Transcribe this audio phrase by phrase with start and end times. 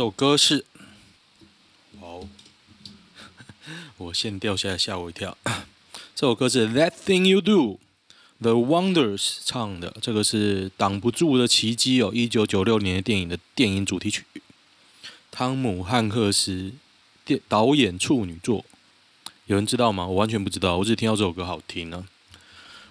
[0.00, 0.64] 这首歌是，
[2.00, 2.28] 哇哦，
[3.98, 5.36] 我线掉下来吓我一跳。
[6.16, 7.78] 这首歌是《That Thing You Do》
[8.40, 9.94] ，The Wonders 唱的。
[10.00, 14.24] 这个是挡不住的奇迹哦，一九九六年的电影的电影主题曲，
[15.30, 16.72] 汤姆汉克斯
[17.26, 18.64] 电导演处女作。
[19.44, 20.06] 有人知道吗？
[20.06, 22.06] 我完全不知道，我只听到这首歌好听呢，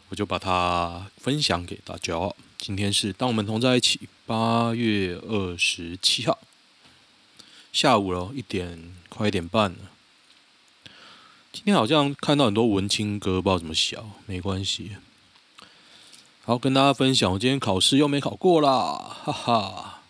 [0.09, 2.13] 我就把它分享给大家。
[2.59, 6.37] 今天是当我们同在一起，八月二十七号
[7.71, 9.77] 下午了，一点快一点半了。
[11.51, 14.91] 今天好像看到很多文青哥，不知道怎么想，没关系。
[16.43, 20.01] 好，跟大家分享，我今天考试又没考过啦，哈哈。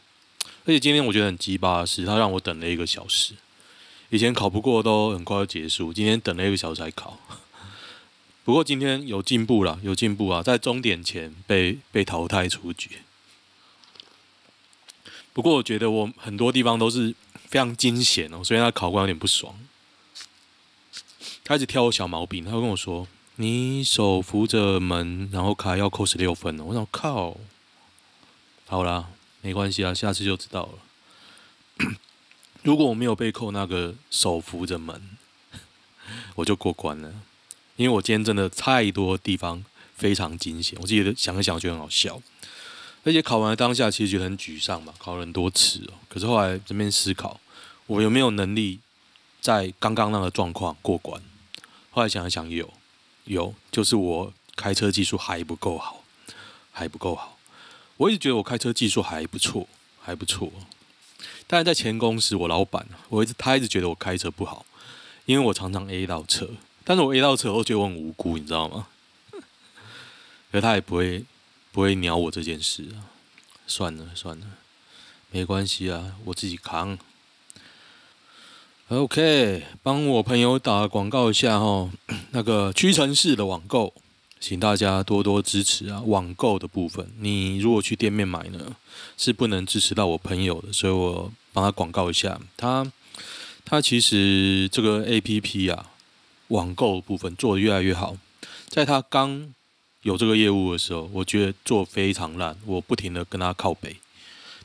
[0.65, 3.33] 而且今天我觉得很鸡巴的是，他让我等了一个小时。
[4.09, 7.19] 以前考不过都很快就结束，今天等了一个小时才考。
[8.43, 12.99] 不过今天有进步了，有进步啊，在终点前被被淘汰出局。
[15.33, 17.13] 不过我觉得我很多地方都是
[17.49, 19.55] 非常惊险哦，所以他考官有点不爽，
[21.43, 27.35] 他一直挑我小毛病，他会跟我说：“你手扶着门，然后卡要扣十六分哦。”我想靠，
[28.67, 29.09] 好啦，
[29.41, 31.87] 没关系啊，下次就知道了。
[32.61, 35.17] 如果我没有被扣那个手扶着门，
[36.35, 37.11] 我就过关了。
[37.77, 39.63] 因为我今天真的太多地方
[39.95, 42.21] 非常惊险，我自己想一想，觉得很好笑。
[43.05, 45.93] 而且考完当下，其实觉得很沮丧嘛，考了很多次哦。
[46.09, 47.39] 可是后来这边思考，
[47.89, 48.81] 我有没有能力
[49.41, 51.19] 在刚刚那个状况过关？
[51.89, 52.71] 后来想一想，有，
[53.23, 56.03] 有，就是我开车技术还不够好，
[56.71, 57.39] 还不够好。
[57.97, 59.67] 我一直觉得我开车技术还不错，
[59.99, 60.51] 还不错。
[61.47, 64.63] 但是在前公司，我老板，我一直他一直觉得我开车不好，
[65.25, 66.47] 因为我常常 A 到车。
[66.83, 68.87] 但是我 A 到车，我觉得我很无辜，你知道吗？
[70.51, 71.25] 可他也不会
[71.71, 73.09] 不会鸟我这件事啊。
[73.65, 74.45] 算了算了，
[75.31, 76.99] 没关系啊，我自己扛。
[78.89, 81.91] OK，帮我朋友打广告一下哈，
[82.31, 83.93] 那个屈臣氏的网购。
[84.39, 86.01] 请大家多多支持啊！
[86.01, 88.75] 网购的部分，你如果去店面买呢，
[89.15, 92.39] 是不能支持到我朋友的，所以我帮他广告一下。
[92.57, 92.91] 他
[93.63, 95.91] 他其实这个 APP 啊，
[96.47, 98.17] 网购部分做得越来越好。
[98.69, 99.53] 在他刚
[100.01, 103.97] 有这个业务的时候，我觉得做非常烂，我不停的跟他靠北。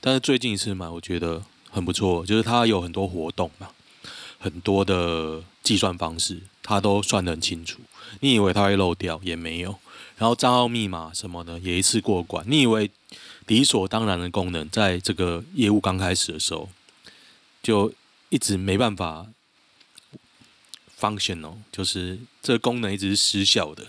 [0.01, 3.69] 但是最近一次买，我觉得很不错，就是他有很多活动嘛，
[4.45, 7.81] 很多的计算方式，他都算得很清楚。
[8.21, 9.75] 你以为它会漏掉，也没有。
[10.19, 12.45] 然后账号密码什么的也一次过关。
[12.47, 12.91] 你以为
[13.47, 16.69] 理所当然的功能，在这个业务刚开始的时候，
[17.63, 17.91] 就
[18.29, 19.27] 一直没办法
[21.01, 23.87] function 哦，就是这个功能一直是失效的。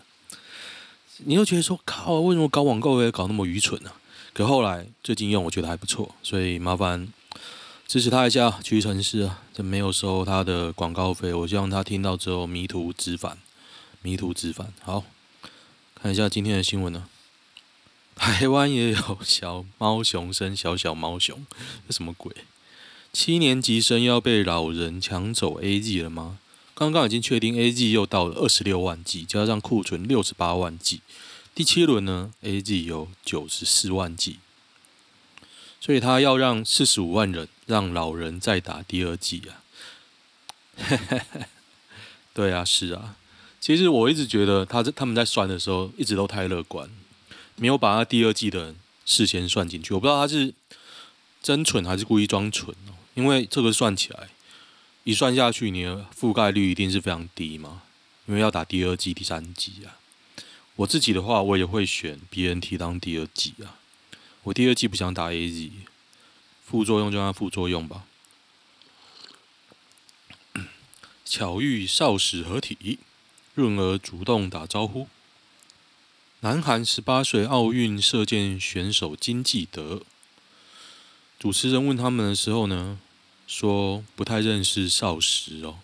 [1.26, 3.92] 你又觉得说，靠，为什么搞网购会搞那么愚蠢呢？
[4.32, 7.10] 可后来最近用，我觉得还不错，所以麻烦
[7.88, 13.38] 支持他一下，屈臣氏啊，这没有收他的广告费，我希望他听到之后迷途知返。
[14.02, 14.74] 迷途知返。
[14.82, 15.04] 好，
[15.94, 17.08] 看一下今天的新闻呢。
[18.16, 21.46] 台湾也有小猫熊生小小猫熊，
[21.88, 22.34] 这什么鬼？
[23.14, 26.40] 七年级生要被老人抢走 A G 了吗？
[26.74, 31.02] 刚刚已经确定 A G 又到了二十六万剂，加上库存六十八万剂，
[31.54, 34.40] 第七轮呢 A G 有九十四万剂，
[35.80, 39.64] 所以他要让四十五万人让老人再打第二剂啊。
[42.34, 43.16] 对啊，是啊。
[43.62, 46.90] 其实我一直觉得他在他们在算的时候一直都太乐观，
[47.56, 48.76] 没有把他第二季的
[49.06, 49.94] 事先算进去。
[49.94, 50.54] 我不知道他是
[51.42, 52.94] 真蠢还是故意装蠢哦。
[53.16, 54.30] 因为这个算起来，
[55.04, 57.82] 一算下去，你的覆盖率一定是非常低嘛。
[58.28, 59.98] 因为要打第二季、第三季啊。
[60.76, 63.80] 我自己的话，我也会选 BNT 当第二季啊。
[64.44, 65.72] 我第二季不想打 AZ，
[66.66, 68.06] 副作用就让它副作用吧。
[71.24, 73.00] 巧遇少时合体。
[73.54, 75.08] 润儿主动打招呼。
[76.42, 80.02] 南韩十八岁奥运射箭选手金继德，
[81.40, 83.00] 主持人问他们的时候呢，
[83.48, 85.80] 说不太认识少时哦。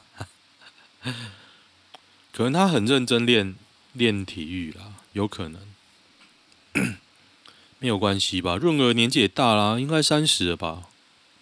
[2.30, 3.54] 可能他很认真练
[3.94, 5.74] 练体育啦，有可能。
[7.82, 8.54] 没有关系吧？
[8.54, 10.84] 润儿年纪也大啦，应该三十了吧？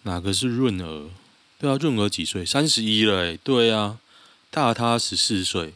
[0.01, 1.11] 哪个是润儿？
[1.59, 2.43] 对啊，润儿几岁？
[2.43, 3.99] 三十一了哎，对啊。
[4.49, 5.75] 大他十四岁，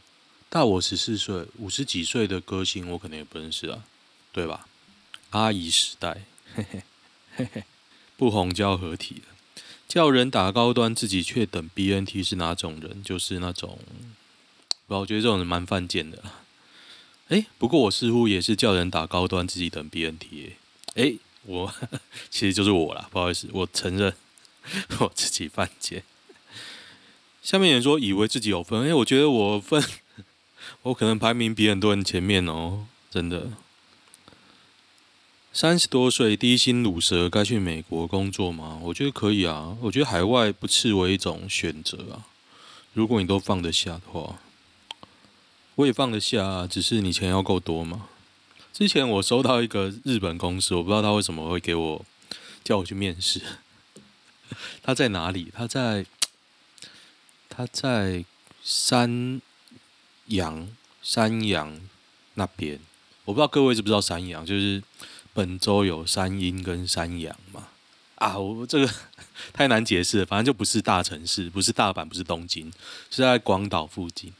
[0.50, 3.83] 大我十四岁，五十几岁的歌星我可能也不认识啊，
[4.33, 4.67] 对吧？
[5.29, 6.25] 阿姨时代，
[6.56, 6.81] 嘿嘿
[7.35, 7.63] 嘿嘿，
[8.17, 13.03] 不红就要合体了，叫人打高端，自己却等 BNT 是哪种人？
[13.03, 13.77] 就是那种，
[14.88, 16.23] 我觉得这种人蛮犯贱的。
[17.30, 20.54] 哎，不过我似乎也是叫人打高端，自己等 BNT。
[20.95, 21.74] 哎，我
[22.30, 24.13] 其实就是我啦，不好意思，我承认
[25.00, 26.04] 我自己犯贱。
[27.42, 29.83] 下面有人说以为自己有分，哎，我觉得我分，
[30.83, 33.51] 我可能排名比很多人前面哦，真的。
[35.51, 38.80] 三十多岁低薪卤蛇该去美国工作吗？
[38.83, 42.27] 我觉得可以啊，我觉得海外不次为一种选择啊。
[42.94, 44.39] 如果你都放得下的话，
[45.75, 48.07] 我也放得下，只是你钱要够多嘛。
[48.74, 52.06] 之前我收到一个日本公司，我不知道他为什么会给我
[52.63, 53.42] 叫我去面试。
[54.83, 55.51] 他在哪里？
[55.56, 56.06] 他在
[57.50, 58.25] 他在
[58.63, 59.42] 山
[60.27, 60.68] 阳
[61.01, 61.80] 山阳
[62.33, 62.80] 那边，
[63.25, 64.83] 我不知道各位知不知道山阳，就是。
[65.36, 67.68] 本州有山阴跟山阳嘛？
[68.16, 68.89] 啊，我这个
[69.51, 72.72] 太难解释了，反正就不是大城市，不是大阪，不是东京，
[73.12, 74.31] 是在广岛附近。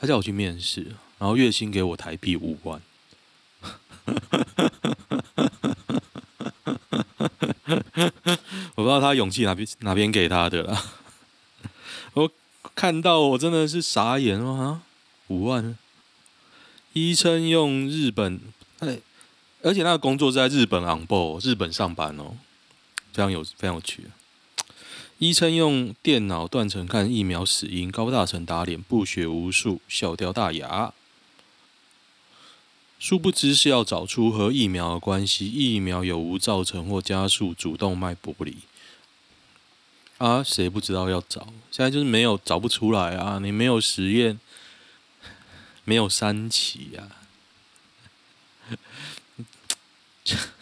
[0.00, 0.82] 他叫我去面试，
[1.18, 2.80] 然后月薪给我台币五万。
[8.74, 10.84] 我不知道他勇气哪边哪边给他的啦。
[12.12, 12.30] 我
[12.74, 14.82] 看到我真的是傻眼啊！
[15.28, 15.76] 五万，
[16.92, 18.40] 医生用日本
[18.80, 18.98] 哎。
[19.62, 22.36] 而且那个工作是在日本昂 n 日本上班哦，
[23.14, 24.04] 非常有非常有趣。
[25.18, 30.92] 医生用电脑断层看疫苗死因，高大成打脸，不学无术，笑掉大牙。
[32.98, 38.58] 殊不知是要找出和疫苗的关系，疫苗有无造成或加速主动脉剥离。
[40.18, 41.48] 啊，谁不知道要找？
[41.70, 43.38] 现在就是没有找不出来啊！
[43.40, 44.40] 你没有实验，
[45.84, 48.78] 没有三期呀、啊。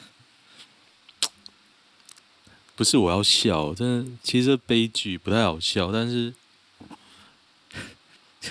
[2.82, 6.34] 不是我要笑，真的，其实悲剧不太好笑，但是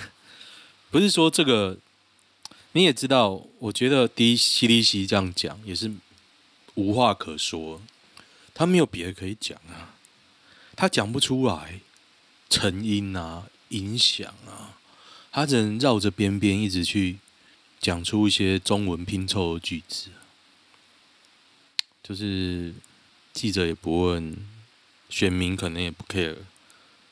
[0.90, 1.76] 不是说这个
[2.72, 5.92] 你也知道，我觉得 D C D C 这样讲也是
[6.76, 7.82] 无话可说，
[8.54, 9.92] 他没有别的可以讲啊，
[10.74, 11.80] 他讲不出来
[12.48, 14.78] 成因啊、影响啊，
[15.30, 17.18] 他只能绕着边边一直去
[17.78, 20.08] 讲出一些中文拼凑的句子。
[22.02, 22.72] 就是
[23.32, 24.36] 记者也不问，
[25.08, 26.36] 选民可能也不 care，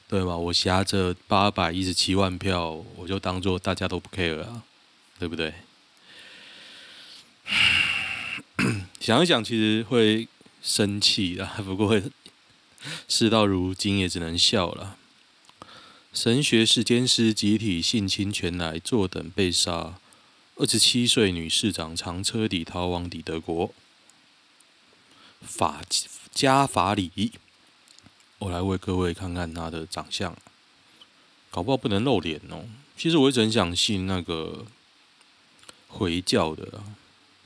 [0.09, 0.37] 对吧？
[0.37, 4.63] 我挟着八百一十七万票，我就当做大家都不 care 啊，
[5.19, 5.55] 对不对？
[9.01, 10.29] 想一想，其实会
[10.63, 12.01] 生气的， 不过
[13.09, 14.97] 事到如今也只能笑了。
[16.13, 19.95] 神学世间师集体性侵权来坐等被杀，
[20.57, 23.73] 二十七岁女市长长车底逃亡抵德国。
[25.41, 25.81] 法
[26.33, 27.33] 加法里，
[28.39, 30.37] 我来为各位看看他的长相，
[31.51, 32.65] 搞不好不能露脸哦。
[32.97, 34.65] 其实我一直很想信那个
[35.89, 36.83] 回教的，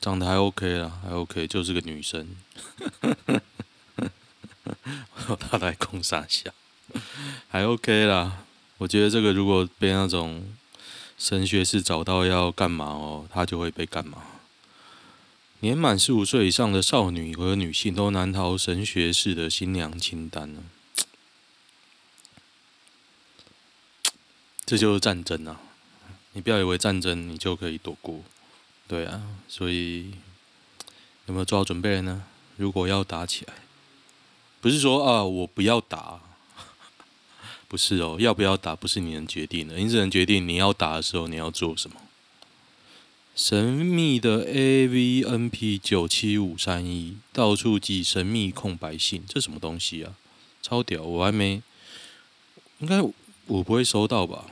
[0.01, 2.29] 长得还 OK 啦，还 OK，就是个女生。
[5.39, 6.51] 他来攻杀下，
[7.49, 8.45] 还 OK 啦。
[8.79, 10.53] 我觉得这个如果被那种
[11.17, 14.23] 神学士找到要干嘛哦，他就会被干嘛。
[15.65, 20.63] 年满十五岁以上的少女和女性都难逃神学式的新娘清单呢。
[24.67, 25.59] 这就是战争啊！
[26.35, 28.21] 你不要以为战争你就可以躲过，
[28.87, 29.23] 对啊。
[29.49, 30.11] 所以
[31.25, 32.25] 有没有做好准备呢？
[32.59, 33.55] 如果要打起来，
[34.61, 36.21] 不是说啊我不要打，
[37.69, 41.97] 不是哦，要不要打不是你能决定的，你只能决定你要打的时候你要做什么。
[43.35, 50.15] 神秘的 AVNP 九七五三一，到处寄神秘空白信，这什么东西啊？
[50.63, 51.03] 超屌！
[51.03, 51.61] 我还没，
[52.79, 53.13] 应该我
[53.63, 54.47] 不会收到吧？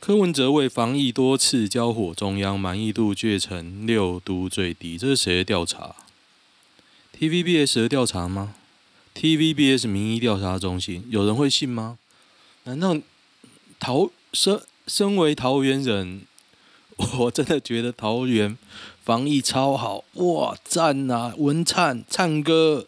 [0.00, 5.96] 柯文哲为防疫多次交火中央，满意度却成六都最低，这是谁的调查
[7.18, 8.54] ？TVBS 的调查吗
[9.14, 11.98] ？TVBS 民意调查中心，有人会信吗？
[12.64, 12.96] 难道
[13.78, 16.22] 桃身身为桃园人？
[17.18, 18.56] 我真的觉得桃园
[19.04, 21.34] 防疫超好哇，赞啊！
[21.36, 22.86] 文灿灿哥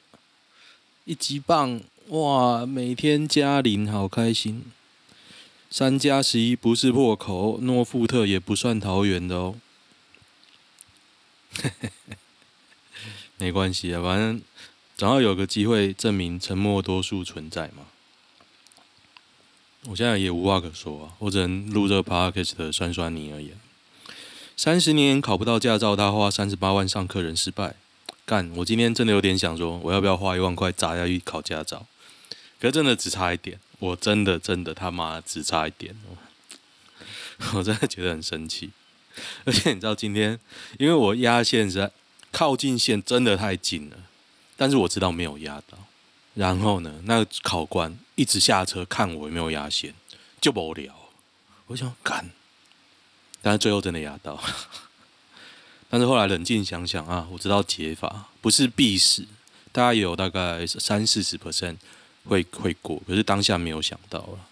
[1.04, 4.64] 一级棒哇，每天加零好开心。
[5.70, 9.56] 三加十一不是破口，诺富特也不算桃园的哦。
[13.36, 14.40] 没关系啊，反正
[14.96, 17.84] 总要有个机会证明沉默多数存在嘛。
[19.84, 23.52] 我现在也无话可说啊，我只能录这个 podcast 的酸酸你而已。
[24.58, 27.76] 三十年考不到驾照，他花三十八万上课仍失败。
[28.26, 31.86] 干，我今天真的有点想说，我要不要花一万块砸下去考驾照？
[32.60, 35.94] 可真的只差一点，我真的真的他妈只差一点，
[37.54, 38.72] 我真的觉得很生气。
[39.44, 40.36] 而且你知道今天，
[40.80, 41.92] 因为我压线是在
[42.32, 43.96] 靠近线真的太近了，
[44.56, 45.78] 但是我知道没有压到。
[46.34, 49.94] 然后呢，那个考官一直下车看我有没有压线，
[50.40, 50.92] 就无聊。
[51.68, 52.32] 我想干，
[53.42, 54.42] 但是最后真的压到。
[55.90, 59.26] 但是后来冷静想想啊，我知道解法不是必死，
[59.72, 61.76] 大概有大概三四十 percent
[62.24, 64.46] 会会过，可是当下没有想到了。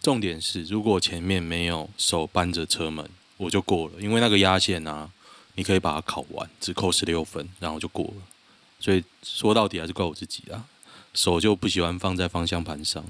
[0.00, 5.10] 重点是，如果前面没有手扳着车门，我就过了，因为那个压线啊，
[5.54, 8.22] 你可以把它考完，只扣十六分，然后就过了。
[8.80, 10.64] 所以说到底还是怪我自己啊，
[11.14, 13.04] 手就不喜欢放在方向盘上。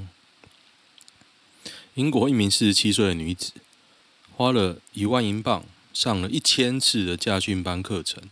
[1.94, 3.52] 英国一名四十七岁的女子，
[4.36, 5.64] 花了一万英镑。
[5.94, 8.22] 上了一千次的驾训班课程，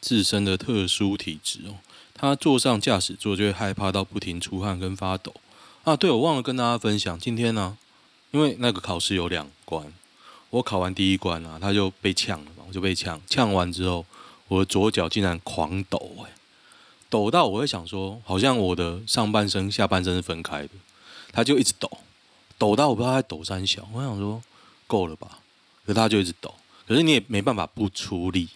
[0.00, 1.78] 自身的特殊体质哦，
[2.14, 5.34] 他坐上驾驶座就会害怕到不停出汗跟发抖
[5.82, 5.96] 啊。
[5.96, 7.76] 对，我忘了跟大家分享，今天呢、
[8.30, 9.92] 因为那个考试有两关，
[10.50, 14.06] 我考完第一关啊，他就被呛了嘛，我就被呛，呛完之后，
[14.46, 16.30] 我的左脚竟然狂抖哎，
[17.10, 20.70] 抖到我会想说，好像我的上半身下半身是分开的，
[21.32, 21.90] 他就一直抖，
[22.56, 24.40] 抖到我不知道在抖三小，我想说
[24.86, 25.40] 够了吧，
[25.84, 26.54] 可是他就一直抖。
[26.86, 28.48] 可是你也没办法不出力，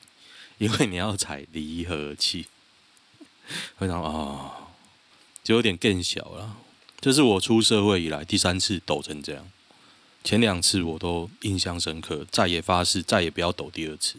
[0.59, 2.47] 因为你要踩离合器。
[3.79, 4.69] 非常啊，
[5.43, 6.57] 就有点更小了。
[7.01, 9.51] 这是我出社会以来第三次抖成这样，
[10.23, 14.17] 前两次我都印象深刻，再也发誓再也不要抖第二次。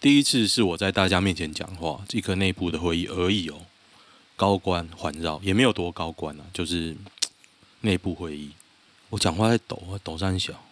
[0.00, 3.66] 第一次是我在大家面前讲话，一个内部的会议而已哦，
[4.36, 6.96] 高官环绕也没有多高官啊，就是
[7.82, 8.52] 内部会议，
[9.10, 10.64] 我讲话在抖啊，抖三小。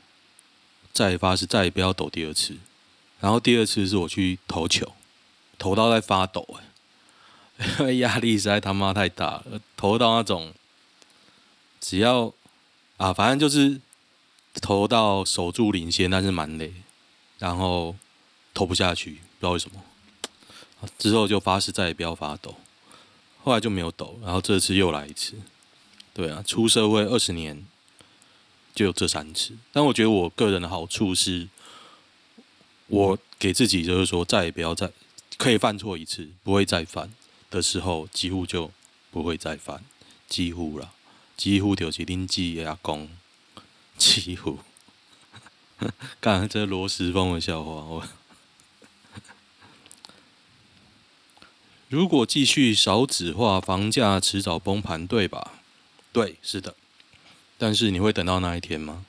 [0.97, 2.57] 再发誓，再也不要抖第二次。
[3.21, 4.95] 然后第二次是我去投球，
[5.59, 6.57] 投到在发抖，
[7.59, 10.55] 哎， 因为压力实在他妈太大了，投到那种
[11.79, 12.33] 只要
[12.97, 13.79] 啊，反正就是
[14.63, 16.73] 投到守住领先，但是蛮累，
[17.39, 17.95] 然后
[18.55, 19.83] 投不下去，不知道为什么。
[20.99, 22.55] 之后就发誓再也不要发抖，
[23.43, 25.35] 后来就没有抖，然后这次又来一次。
[26.15, 27.67] 对啊，出社会二十年。
[28.77, 31.49] 就有这三次，但我觉得我个人的好处是，
[32.89, 34.93] 我给自己就是说，再也不要再
[35.39, 37.11] 可以犯错一次，不会再犯
[37.49, 38.71] 的时候，几乎就
[39.11, 39.83] 不会再犯，
[40.29, 40.93] 几乎了，
[41.39, 43.09] 几乎就是恁姊的阿公，
[43.97, 44.59] 几乎。
[46.21, 48.07] 刚才这罗时丰的笑话，我
[51.89, 55.63] 如果继续少子化，房价迟早崩盘，对吧？
[56.13, 56.75] 对，是的。
[57.59, 59.05] 但是你会等到那一天吗？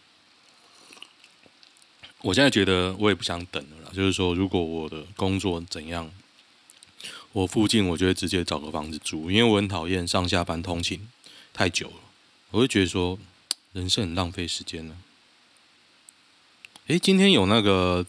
[2.22, 3.92] 我现在觉得我也不想等了。
[3.94, 6.12] 就是说，如果我的工作怎样，
[7.32, 11.08] 我附近我就会直接找个房子住，因为我很讨厌上下班通勤
[11.54, 11.96] 太久了。
[12.52, 13.20] 我会觉得说，
[13.74, 14.98] 人生很浪费时间呢。
[16.88, 18.06] 诶，今天有那个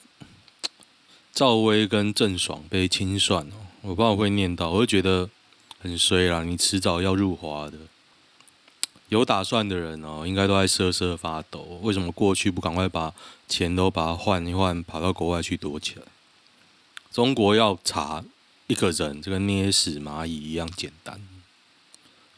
[1.32, 5.28] 赵薇跟郑爽被清算哦，我不知道我会念到，我会觉得
[5.80, 6.42] 很衰啦。
[6.44, 7.78] 你迟早要入华的。
[9.08, 11.80] 有打算的人哦，应该都在瑟瑟发抖。
[11.82, 13.14] 为什么过去不赶快把
[13.48, 16.02] 钱都把它换一换，跑到国外去躲起来？
[17.10, 18.22] 中国要查
[18.66, 21.20] 一个人，这个捏死蚂蚁一样简单。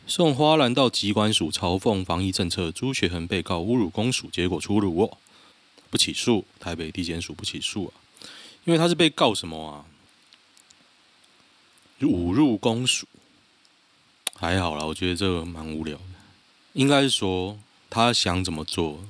[0.07, 5.19] 送花篮到机关署嘲讽防疫政策，朱学恒被告侮辱公署，结果出炉哦，
[5.91, 6.45] 不起诉。
[6.59, 7.93] 台北地检署不起诉啊，
[8.65, 9.85] 因为他是被告什么啊？
[12.01, 13.07] 侮辱公署，
[14.35, 16.03] 还好啦，我觉得这个蛮无聊的。
[16.73, 17.59] 应该是说，
[17.89, 19.01] 他想怎么做，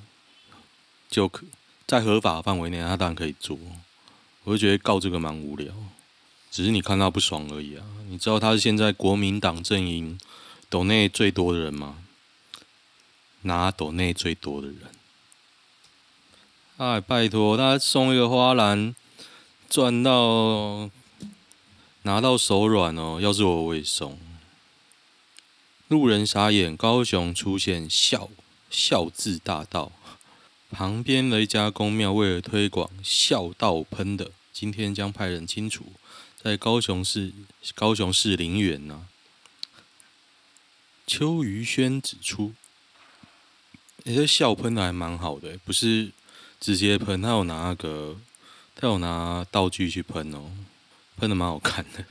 [1.10, 1.44] 就可
[1.86, 3.58] 在合法范围内，他当然可以做。
[4.44, 5.72] 我就觉得告这个蛮无聊，
[6.50, 7.84] 只是你看他不爽而已啊。
[8.08, 10.18] 你知道他是现在国民党阵营
[10.68, 11.98] 斗内最多的人吗？
[13.42, 14.78] 拿斗内最多的人。
[16.78, 18.94] 哎，拜托，他送一个花篮，
[19.68, 20.88] 赚到
[22.02, 23.18] 拿到手软哦。
[23.20, 24.18] 要是我，我也送。
[25.90, 28.30] 路人傻眼，高雄出现孝
[28.70, 29.90] 孝字大道，
[30.70, 35.86] 旁边的一家公庙为了推广孝道喷的，今天将派人清除，
[36.40, 37.32] 在高雄市
[37.74, 39.08] 高雄市林园呢。
[41.08, 42.52] 邱于轩指出，
[44.04, 46.12] 你、欸、这孝喷的还蛮好的，不是
[46.60, 48.16] 直接喷，他有拿那个，
[48.76, 50.52] 他有拿道具去喷哦，
[51.16, 52.04] 喷的蛮好看的。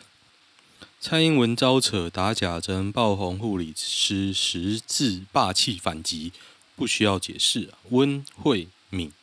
[1.01, 6.33] 蔡英文招扯打假针，爆红护理师十字霸气反击，
[6.75, 7.79] 不需要解释啊。
[7.91, 9.13] 温慧敏，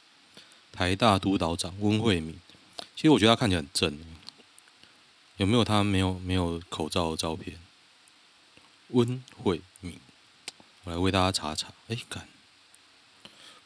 [0.73, 2.41] 台大督导长温慧敏，
[2.95, 3.99] 其实我觉得他看起来很正，
[5.37, 7.59] 有没有他没有没有口罩的照片？
[8.89, 10.01] 温慧敏，
[10.85, 11.75] 我来为大家查查。
[11.89, 12.27] 哎，干，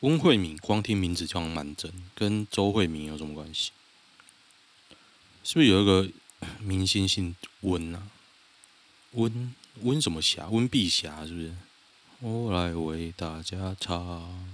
[0.00, 3.70] 温慧敏，光听名字就蛮正，跟周慧敏有什么关系？
[5.44, 6.10] 是不是有一个？
[6.60, 8.08] 明星姓温啊，
[9.12, 10.48] 温温什么霞？
[10.48, 11.54] 温碧霞是不是？
[12.20, 14.48] 我来为大家唱。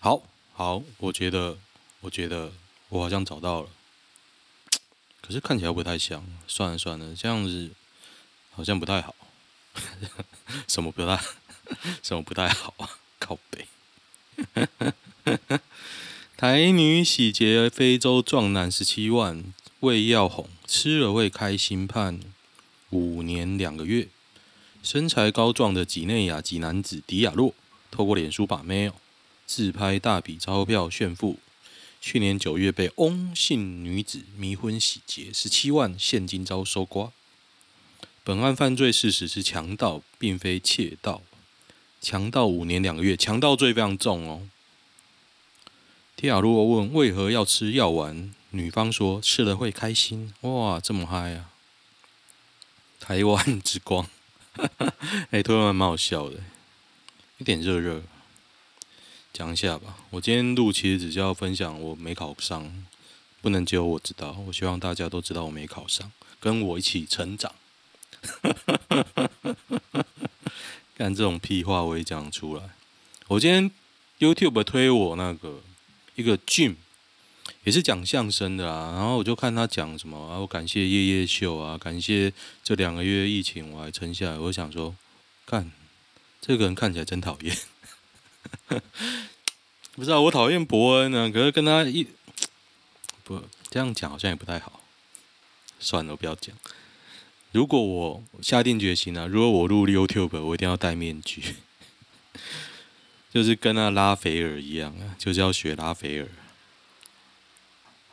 [0.00, 0.22] 好
[0.52, 1.56] 好，我觉得，
[2.00, 2.52] 我觉得
[2.88, 3.68] 我好像找到了，
[5.20, 6.24] 可是看起来不太像。
[6.46, 7.70] 算了算了，这样子
[8.50, 9.14] 好像不太好。
[10.68, 11.20] 什么不太？
[12.02, 12.90] 什么不太好啊？
[13.18, 13.66] 靠北。
[16.36, 19.42] 台女洗劫非洲壮男十七万，
[19.80, 22.20] 为要哄，吃了会开心，判
[22.90, 24.08] 五年两个月。
[24.82, 27.54] 身材高壮的几内亚籍男子迪亚洛，
[27.90, 28.90] 透过脸书把妹，
[29.46, 31.38] 自拍大笔钞票炫富。
[32.00, 37.12] 去年九月被翁姓女子迷昏洗劫十七万现金遭收刮。
[38.22, 41.22] 本案犯罪事实是强盗，并非窃盗。
[42.00, 44.48] 强盗五年两个月，强盗罪非常重哦。
[46.14, 50.32] 迪亚洛问为何要吃药丸，女方说吃了会开心。
[50.42, 51.50] 哇，这么嗨啊！
[53.00, 54.08] 台湾之光，
[54.56, 54.68] 哎、
[55.32, 56.36] 欸，突然蛮好笑的，
[57.38, 58.02] 有点热热。
[59.32, 62.86] 讲一下吧，我今天录其实只是要分享我没考上，
[63.42, 64.36] 不能只有我知道。
[64.46, 67.52] 我希望大家都知道我没考上，跟我一起成长。
[70.96, 72.70] 干这种屁话我也讲出来。
[73.26, 73.68] 我今天
[74.20, 75.60] YouTube 推我那个
[76.14, 76.76] 一个 Jim，
[77.64, 78.92] 也是讲相声的啊。
[78.92, 84.38] 然后我就看他讲什么，啊，我感谢夜夜秀啊，感谢这两个月疫情我还撑下来。
[84.38, 84.94] 我想说，
[85.46, 85.72] 看
[86.40, 87.56] 这个人看起来真讨厌。
[89.96, 92.06] 不知道我讨厌伯恩呢，可是跟他一
[93.22, 94.80] 不这样讲好像也不太好。
[95.78, 96.54] 算了，我不要讲。
[97.52, 101.42] 如果我下定决心了，如果我录 YouTube，我一定要戴面具，
[103.32, 106.28] 就是跟那拉斐尔一样啊，就是要学拉斐尔。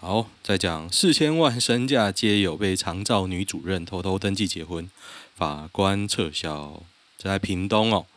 [0.04, 4.90] 好，再讲四千万身价皆有，被长照女主任偷偷登记结婚，
[5.36, 6.82] 法官撤销。
[7.20, 8.08] 在屏东哦，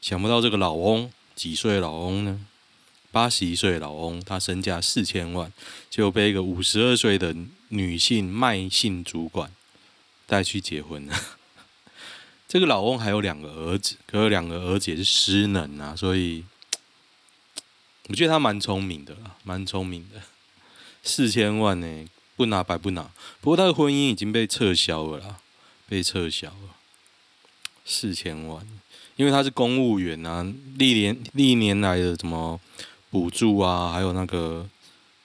[0.00, 2.46] 想不到这个老翁几岁老翁呢？
[3.12, 5.52] 八十一岁老翁，他身价四千万，
[5.90, 7.36] 就被一个五十二岁的
[7.68, 9.52] 女性麦姓主管。
[10.26, 11.14] 带去结婚了。
[12.48, 16.42] 这个老翁还有两个儿子，可是两个儿子也是失能啊，所以
[18.08, 20.22] 我觉得他蛮聪明的，蛮聪明的。
[21.04, 23.10] 四千万呢，不拿白不拿。
[23.40, 25.36] 不过他的婚姻已经被撤销了啦，
[25.88, 26.76] 被撤销了。
[27.84, 28.66] 四千万，
[29.14, 30.44] 因为他是公务员啊，
[30.76, 32.58] 历年历年来的什么
[33.10, 34.68] 补助啊，还有那个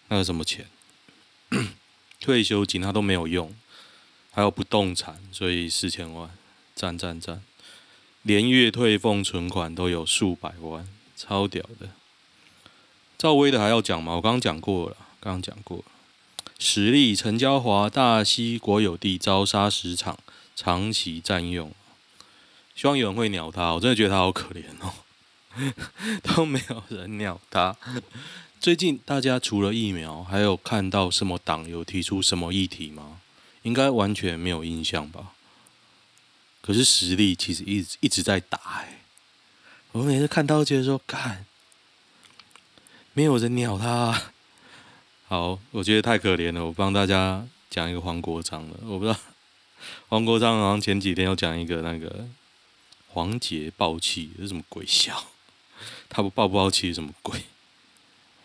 [0.10, 0.68] 那个什么钱，
[2.20, 3.56] 退休金他都没有用。
[4.32, 6.30] 还有不动产，所以四千万，
[6.76, 7.42] 赞赞赞！
[8.22, 10.88] 连月退俸存款都有数百万，
[11.18, 11.90] 超屌的。
[13.18, 14.16] 赵薇的还要讲吗？
[14.16, 15.84] 我刚刚讲过了，刚刚讲过。
[16.58, 20.20] 实力，陈娇华大溪国有地招砂石场
[20.56, 21.72] 长期占用，
[22.76, 23.74] 希望有人会鸟他。
[23.74, 24.94] 我真的觉得他好可怜哦，
[26.24, 27.76] 都没有人鸟他。
[28.60, 33.22] 最近大家除了疫苗，还有看到什么党有提出什么议题吗？
[33.64, 35.34] 应该完全没有印象吧？
[36.62, 39.00] 可是实力其实一直一直在打哎！
[39.94, 41.46] 我每次看到觉得说，看，
[43.14, 44.34] 没有人鸟他。
[45.30, 46.66] 好，我觉得太可怜了。
[46.66, 49.20] 我帮大家讲一个黄国昌的，我不知道
[50.08, 52.26] 黄国昌好像前几天又讲一个那个
[53.10, 55.28] 黄捷爆气是什么鬼笑？
[56.10, 57.44] 他不爆不爆气什么鬼？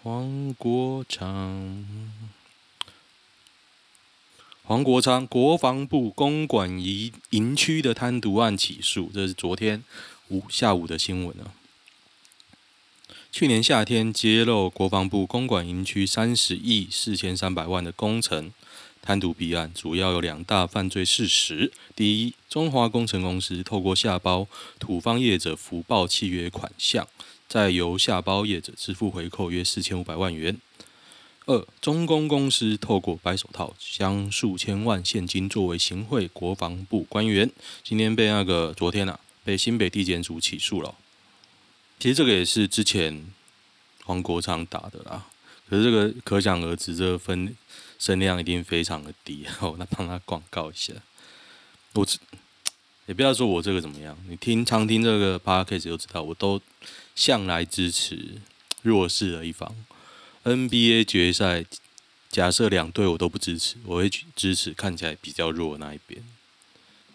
[0.03, 1.87] 黄国昌。
[4.65, 9.83] 黄国昌国防部公馆营营区的贪渎案起诉，这是昨天
[10.29, 11.49] 午下午的新闻啊。
[13.35, 18.53] 去年夏天揭露国防部公馆营区三十亿四千三百万的工程
[19.03, 24.47] 贪渎弊案，主要有两大犯罪事实：第一，中华工程公司透过下包
[24.79, 27.09] 土方业者福报契约款项，
[27.49, 30.57] 再由下包业者支付回扣约四千五百万元。
[31.47, 37.51] 二中公公司透过白手套将数千万现金作为行贿国防部官员，
[37.83, 40.95] 今天被那个昨天啊被新北地检署起诉了。
[42.05, 43.33] 其实这个也是之前
[44.05, 45.25] 黄国昌打的啦，
[45.67, 47.57] 可是这个可想而知，这个分
[47.99, 49.47] 声量一定非常的低。
[49.63, 50.93] 我来帮他广告一下，
[51.95, 52.07] 我
[53.07, 56.61] 也不要说我这个怎么样，你听常听这个 podcast 就知道，我都
[57.15, 58.35] 向来支持
[58.83, 59.75] 弱势的一方。
[60.43, 61.65] NBA 决赛，
[62.29, 66.23] 假设两队我都不支持，我会去支持看起来比较弱的那一边。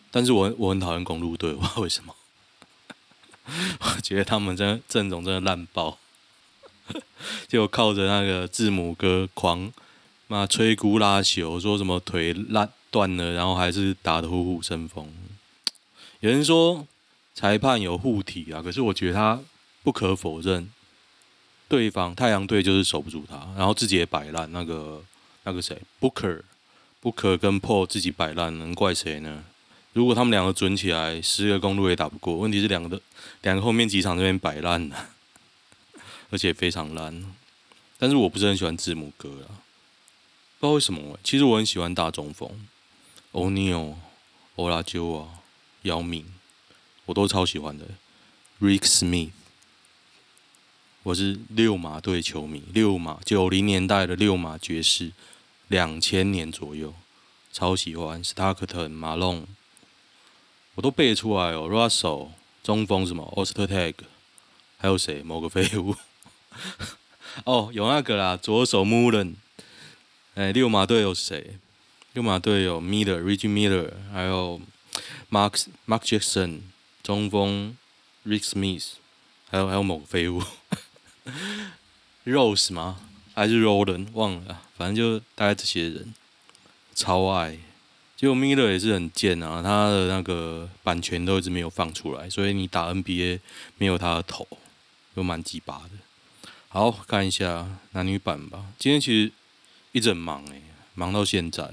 [0.10, 2.15] 但是我我很讨厌公路队，我不知道为什么？
[3.81, 5.97] 我觉得他们真阵容真的烂爆，
[7.47, 9.71] 就靠着那个字母哥狂，
[10.27, 15.12] 妈吹鼓拉球，说什么腿烂断了，然后还是打得虎虎生风。
[16.19, 16.85] 有人说
[17.33, 19.39] 裁判有护体啊，可是我觉得他
[19.83, 20.69] 不可否认，
[21.67, 24.51] 对方太阳队就是守不住他，然后自己也摆烂。
[24.51, 25.01] 那个
[25.43, 29.45] 那个谁，Booker，Booker 跟 Paul 自己摆烂，能怪谁呢？
[29.99, 32.38] 如果他们两个准起来，十个公路也打不过。
[32.38, 33.01] 问题是两个的
[33.41, 35.09] 两个后面几场这边摆烂了，
[36.29, 37.25] 而且非常烂。
[37.97, 39.59] 但是我不是很喜欢字母哥啊，
[40.57, 41.19] 不知道为什么。
[41.21, 42.49] 其实我很喜欢大中锋，
[43.33, 43.93] 欧尼尔、
[44.55, 45.27] 欧拉鸠啊。
[45.81, 46.25] 姚明，
[47.07, 47.85] 我都超喜欢的。
[48.62, 49.31] Rick Smith，
[51.03, 55.12] 我是六马队球迷，六马九零年代的六马爵士，
[55.67, 56.93] 两千年左右，
[57.51, 58.23] 超喜欢。
[58.23, 59.43] Stockton、Malone，
[60.79, 61.67] 我都背出来哦。
[61.69, 62.29] Russell，
[62.63, 63.95] 中锋什么？Ostertag，
[64.77, 65.21] 还有谁？
[65.21, 65.93] 某个废物。
[67.43, 69.33] 哦，有那个啦，左手 Mullin。
[70.35, 71.57] 哎，六马队有谁？
[72.13, 74.61] 六马队有 Miller，Reggie Miller，还有。
[75.29, 76.61] Mark Mark Jackson
[77.03, 77.77] 中锋
[78.25, 78.93] ，Rick Smith，
[79.51, 80.41] 还有还有某个废物
[82.25, 83.01] ，Rose 吗？
[83.35, 84.07] 还是 Roland？
[84.13, 86.15] 忘了，反正就大概这些人，
[86.95, 87.59] 超爱。
[88.19, 93.39] 结果米勒也是很贱啊，他的那个版权都一直没有放出来，所以你打 NBA
[93.77, 94.45] 没有他的头，
[95.15, 95.91] 都蛮鸡巴的。
[96.67, 98.73] 好，看一下男女版吧。
[98.77, 99.32] 今天其实
[99.93, 100.63] 一直很忙诶、
[100.95, 101.71] 忙到现在。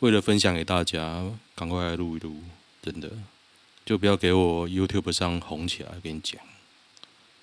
[0.00, 1.24] 为了分享给大家，
[1.54, 2.42] 赶快来录一录，
[2.82, 3.10] 真的，
[3.86, 5.92] 就不要给我 YouTube 上红起来。
[6.02, 6.38] 跟你讲，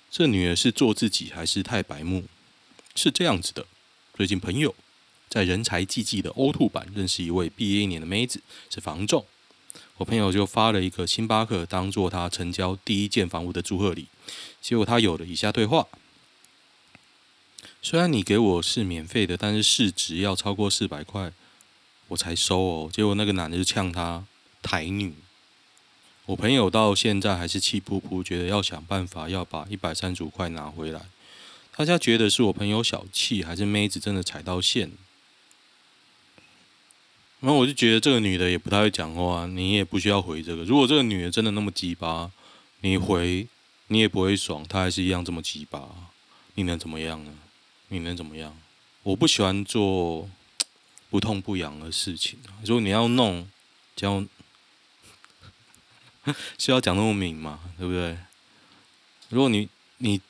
[0.08, 2.26] 这女的是做自己还是太白目？
[2.94, 3.66] 是这样子的，
[4.14, 4.72] 最近朋友
[5.28, 9.24] 在人才济济的 O2 版认识一位毕业一年的妹子，是房仲。
[9.96, 14.06] 我朋友就发了一个星巴克当做他成交第一间房屋的祝贺礼，
[14.60, 15.86] 结果他有了以下对话：
[17.82, 21.32] 虽然你给我是免费的，但是市值要超过四百块。
[22.08, 24.24] 我才收哦，结果那个男的就呛他
[24.62, 25.12] 台女。
[26.24, 31.02] 我朋友到现在还是气噗噗，觉得要想办法要把一百三十五块拿回来。
[31.76, 34.90] 大家觉得是我朋友小气，还是妹子真的踩到线？
[37.40, 40.64] 然后我就觉得这个女的也不太会讲话，你也不需要回这个。
[40.64, 42.30] 如果这个女的真的那么鸡巴，
[42.80, 43.46] 你回
[43.88, 45.88] 你也不会爽，她还是一样这么鸡巴，
[46.54, 47.32] 你能怎么样呢？
[47.88, 48.56] 你能怎么样？
[49.02, 50.28] 我不喜欢做。
[51.10, 53.48] 不痛不痒的事情，如果你要弄，
[53.96, 54.26] 就
[56.58, 58.14] 需 要讲那么明嘛，对不对？
[59.30, 60.20] 如果你你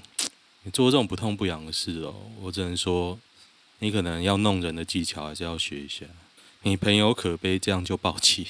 [0.64, 3.20] 你做这种不痛不痒的事哦，我只能说，
[3.80, 6.06] 你可能要弄人的技巧还是要学一下。
[6.62, 8.48] 你朋友可悲，这样就爆气，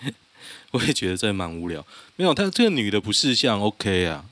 [0.72, 1.84] 我也觉得这蛮无聊。
[2.16, 4.26] 没有，他这个女的不是像，OK 啊？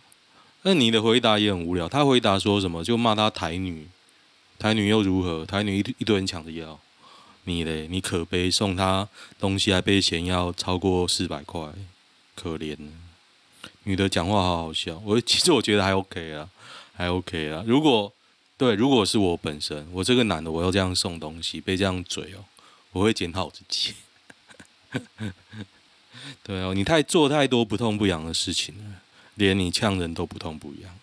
[0.62, 1.88] 那你的回答也很无聊。
[1.88, 2.84] 他回答说什么？
[2.84, 3.88] 就骂他台女，
[4.58, 5.44] 台女又如何？
[5.44, 6.78] 台女一一堆人抢着要。
[7.44, 7.88] 你嘞？
[7.90, 9.08] 你可悲，送他
[9.40, 11.60] 东西还被嫌要超过四百块，
[12.36, 12.76] 可怜。
[13.82, 16.48] 女的讲话好好笑，我其实我觉得还 OK 啊，
[16.92, 17.64] 还 OK 啊。
[17.66, 18.12] 如果
[18.56, 22.44] 对，如果是我本身，我这个男的，我要这样送东西，被这样嘴哦，
[22.92, 23.94] 我会检讨自己。
[26.42, 29.02] 对哦，你太做太多不痛不痒的事情了，
[29.34, 30.98] 连你呛人都不痛不痒，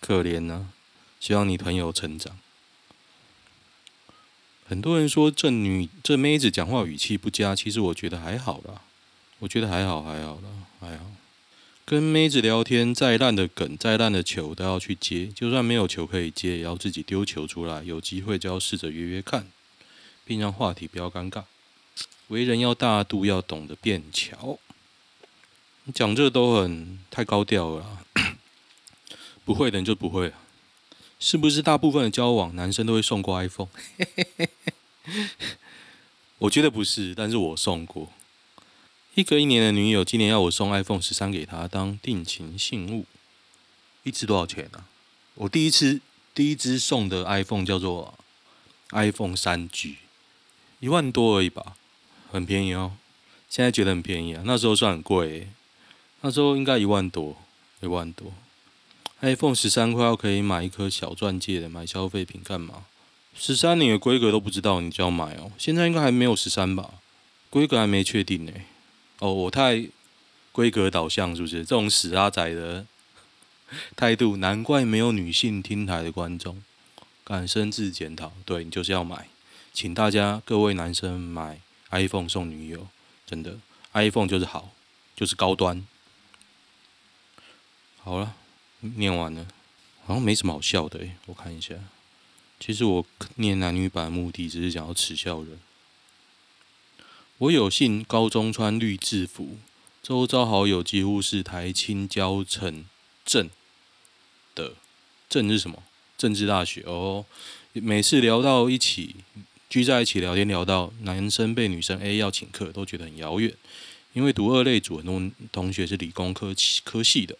[0.00, 0.70] 可怜呢、
[1.18, 2.38] 希望你朋友成长。
[4.66, 8.82] 很多人说这女这妹子讲话语气不佳，其实我觉得还好啦，
[9.40, 10.48] 我觉得还好还好啦，
[10.80, 11.06] 还好。
[11.84, 17.82] 跟妹子聊天，再烂的梗，再烂的球都要去接，就算没有球可以接，也要自己丢球出来。
[17.82, 19.46] 有机会就要试着约约看，
[20.24, 21.44] 并让话题不要尴尬。
[22.28, 24.58] 为人要大度，要懂得变巧。
[25.84, 27.98] 你讲这都很太高调了，
[29.44, 30.32] 不会的人就不会。
[31.18, 33.68] 是不是大部分的交往男生都会送过 iPhone？
[36.38, 38.12] 我觉得不是，但是我送过。
[39.14, 43.04] 一个一年的女友今年要我送 iPhone 十三给她当定情信物，
[44.02, 44.86] 一支多少钱啊？
[45.34, 46.00] 我第一次
[46.34, 48.18] 第一支送的 iPhone 叫做
[48.90, 49.98] iPhone 三 G，
[50.82, 51.76] 一万多而已吧，
[52.32, 52.94] 很便宜哦。
[53.48, 55.46] 现在觉得很便宜啊，那时候算很贵，
[56.22, 57.36] 那时候应该一万多，
[57.80, 58.32] 一万多。
[59.20, 62.86] iPhone 十三快要可以买一颗小钻戒的，买消费品干嘛？
[63.32, 65.52] 十三你的规格都不知道，你就要买哦？
[65.56, 66.94] 现在应该还没有十三吧？
[67.48, 68.52] 规格还没确定呢。
[69.20, 69.86] 哦，我太
[70.50, 71.58] 规格导向是不是？
[71.58, 72.84] 这种死阿仔的
[73.94, 76.60] 态度，难怪没有女性听台的观众。
[77.22, 79.28] 敢深自检讨，对，你就是要买，
[79.72, 82.88] 请大家各位男生买 iPhone 送女友，
[83.26, 83.58] 真的
[83.92, 84.70] ，iPhone 就是好，
[85.16, 85.86] 就是高端。
[87.98, 88.36] 好了。
[88.96, 89.46] 念完了，
[90.04, 91.76] 好像没什么好笑的诶，我看一下，
[92.58, 93.06] 其实我
[93.36, 95.60] 念男女版目的只是想要耻笑人。
[97.38, 99.56] 我有幸高中穿绿制服，
[100.02, 102.84] 周遭好友几乎是台清交城
[103.24, 103.48] 镇
[104.56, 104.72] 的
[105.28, 105.84] 政是什么？
[106.18, 107.24] 政治大学哦。
[107.74, 109.14] 每次聊到一起，
[109.72, 113.56] 聚在一起聊天，聊到男生被女生 A 要请客，都觉得很遥远。
[114.12, 116.54] 因为读二类组，很多同学是理工科
[116.84, 117.38] 科系的。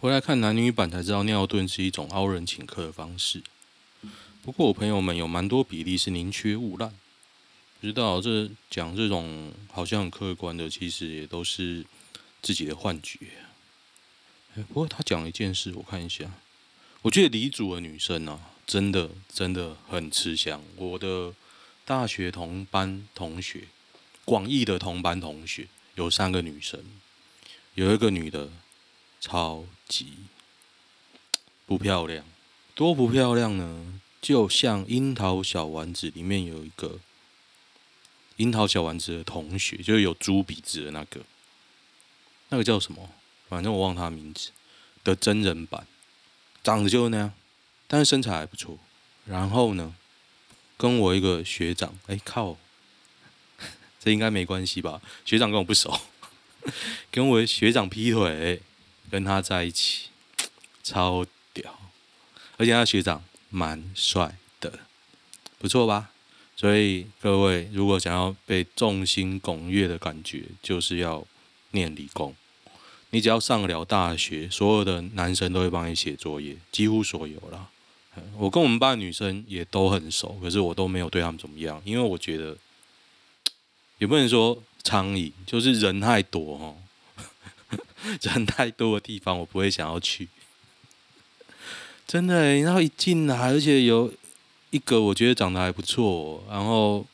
[0.00, 3.40] 回来看男女版才知道，尿遁是一种凹人请客的方式。
[4.42, 6.92] 不过我朋友们有蛮多比例是宁缺毋滥。
[7.80, 11.86] 不知道这讲这种好像很客观的，其实也都是
[12.42, 13.20] 自己的幻觉。
[14.56, 16.28] 不过他讲了一件事，我看一下。
[17.06, 20.60] 我觉得理组的女生啊，真的真的很吃香。
[20.74, 21.32] 我的
[21.84, 23.68] 大学同班同学，
[24.24, 26.84] 广义的同班同学有三个女生，
[27.74, 28.50] 有一个女的
[29.20, 30.14] 超级
[31.64, 32.24] 不漂亮，
[32.74, 34.00] 多不漂亮呢？
[34.20, 36.98] 就像《樱桃小丸子》里面有一个
[38.38, 41.20] 樱桃小丸子的同学，就是有猪鼻子的那个，
[42.48, 43.08] 那个叫什么？
[43.48, 44.50] 反正我忘他名字
[45.04, 45.86] 的真人版。
[46.66, 47.32] 长得就那样，
[47.86, 48.76] 但是身材还不错。
[49.24, 49.94] 然后呢，
[50.76, 52.56] 跟我一个学长，哎靠，
[54.02, 55.00] 这应该没关系吧？
[55.24, 56.00] 学长跟我不熟，
[57.12, 58.60] 跟我学长劈腿，
[59.08, 60.08] 跟他在一起，
[60.82, 61.24] 超
[61.54, 61.78] 屌，
[62.56, 64.80] 而且他学长蛮帅的，
[65.58, 66.10] 不错吧？
[66.56, 71.24] 所以各位如果想要被众星拱月的感觉，就是要
[71.70, 72.34] 念理工。
[73.10, 77.68] 你只要上了大学，所有的男生都会帮你写作业，几乎所有啦。
[78.36, 82.56] 我跟我们班女生也都很熟，可是我都没有对他们怎么样，因为我觉得
[83.98, 86.76] 也不能说苍蝇，就是人太多哦，
[88.22, 90.28] 人太多的地方我不会想要去。
[92.06, 94.12] 真的，然后一进来，而且有
[94.70, 97.06] 一个我觉得长得还不错，然后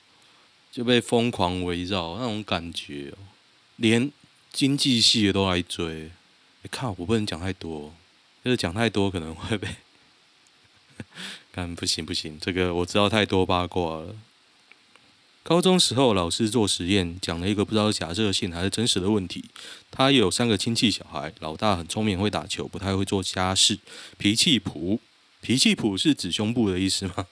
[0.71, 3.13] 就被疯狂围绕，那种感觉，
[3.77, 4.11] 连。
[4.53, 6.11] 经济系的都来追，
[6.63, 7.95] 你看我不能讲太多，
[8.45, 9.69] 就是讲太多可能会被，
[11.51, 14.15] 干不行不行，这个我知道太多八卦了。
[15.43, 19.45] 高中时候老师做实验，讲了一个不知道假设性还是真实的问题。
[19.91, 23.79] 他有三个亲戚小孩，老大很聪明，会打球，不太会做家事，
[24.19, 25.01] 脾气普。
[25.41, 27.27] 脾气普是指胸部的意思吗？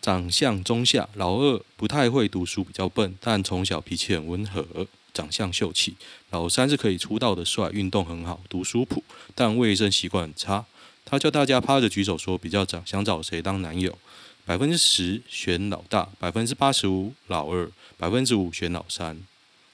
[0.00, 4.86] 长相中下，老二不太会读书，比较笨，但从小脾气很温和。
[5.14, 5.96] 长相秀气，
[6.30, 9.02] 老三是可以出道的帅，运动很好，读书普，
[9.34, 10.66] 但卫生习惯很差。
[11.04, 13.96] 他叫大家趴着举手说，比较长想找谁当男友，
[14.44, 19.22] 百分之十选老大，百分之八十五老二，百分之五选老三。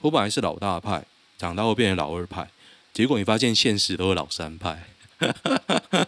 [0.00, 1.06] 我本来是老大派，
[1.38, 2.50] 长大后变成老二派，
[2.92, 4.88] 结果你发现现实都是老三派。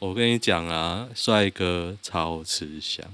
[0.00, 3.06] 我跟你讲啊，帅哥超吃香。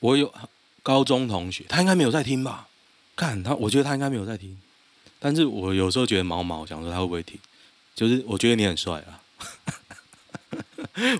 [0.00, 0.34] 我有。
[0.88, 2.66] 高中同学，他应该没有在听吧？
[3.14, 4.58] 看他，我觉得他应该没有在听。
[5.18, 7.38] 但是我有时候觉得毛毛，想说他会不会听？
[7.94, 9.20] 就是我觉得你很帅啊。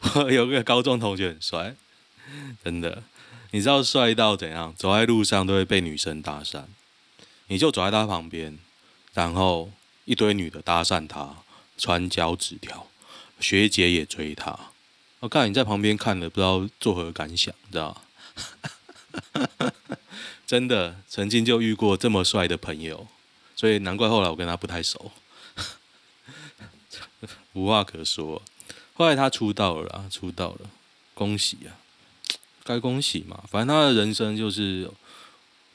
[0.24, 1.76] 我有个高中同学很帅，
[2.64, 3.02] 真的。
[3.50, 4.72] 你知道帅到怎样？
[4.74, 6.62] 走在路上都会被女生搭讪。
[7.48, 8.58] 你就走在他旁边，
[9.12, 9.70] 然后
[10.06, 11.36] 一堆女的搭讪他，
[11.76, 12.86] 传交纸条，
[13.38, 14.58] 学姐也追他。
[15.20, 18.02] 我看你在旁边看了，不知道作何感想，你知道
[20.46, 23.06] 真的，曾经就遇过这么帅的朋友，
[23.54, 25.12] 所以难怪后来我跟他不太熟，
[27.52, 28.40] 无话可说。
[28.94, 30.70] 后来他出道了，出道了，
[31.14, 31.76] 恭喜啊！
[32.64, 34.90] 该恭喜嘛，反正他的人生就是，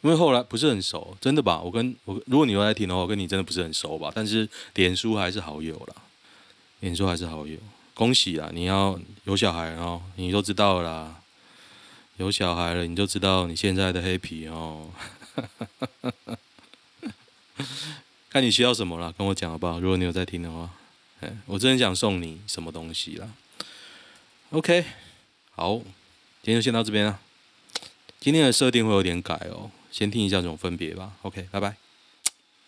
[0.02, 1.62] 因为后来不是很熟，真的吧？
[1.62, 4.12] 我跟我，如果你有在听的话，我跟你真的不是很熟吧？
[4.14, 5.96] 但是脸书还是好友啦，
[6.82, 7.58] 脸书还是好友，
[7.94, 8.50] 恭喜啊！
[8.54, 11.23] 你要有小孩哦，你都知道啦。
[12.18, 14.92] 有小孩了，你就知道你现在的黑皮哦。
[18.30, 19.80] 看你需要什么了，跟我讲好不好？
[19.80, 20.70] 如果你有在听的话，
[21.46, 23.30] 我真的想送你什么东西啦。
[24.52, 24.86] OK，
[25.52, 25.76] 好，
[26.42, 27.20] 今天就先到这边了。
[28.20, 31.14] 今天的设定会有点改哦，先听一下这种分别吧。
[31.24, 31.76] OK，拜拜。